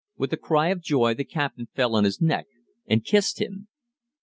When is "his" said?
2.05-2.19